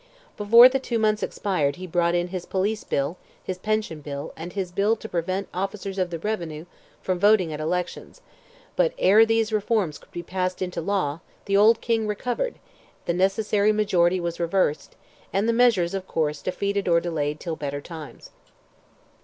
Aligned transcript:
Before 0.35 0.67
the 0.67 0.79
two 0.79 0.97
months 0.97 1.21
expired 1.21 1.75
he 1.75 1.85
brought 1.85 2.15
in 2.15 2.29
his 2.29 2.47
police 2.47 2.83
bill, 2.83 3.17
his 3.43 3.59
pension 3.59 4.01
bill, 4.01 4.33
and 4.35 4.51
his 4.51 4.71
bill 4.71 4.95
to 4.95 5.07
prevent 5.07 5.47
officers 5.53 5.99
of 5.99 6.09
the 6.09 6.17
revenue 6.17 6.65
from 7.03 7.19
voting 7.19 7.53
at 7.53 7.59
elections, 7.59 8.19
but 8.75 8.93
ere 8.97 9.27
these 9.27 9.53
reforms 9.53 9.99
could 9.99 10.09
be 10.09 10.23
passed 10.23 10.59
into 10.59 10.81
law, 10.81 11.19
the 11.45 11.55
old 11.55 11.81
King 11.81 12.07
recovered, 12.07 12.55
the 13.05 13.13
necessary 13.13 13.71
majority 13.71 14.19
was 14.19 14.39
reversed, 14.39 14.95
and 15.31 15.47
the 15.47 15.53
measures, 15.53 15.93
of 15.93 16.07
course, 16.07 16.41
defeated 16.41 16.87
or 16.87 16.99
delayed 16.99 17.39
till 17.39 17.55
better 17.55 17.79
times. 17.79 18.31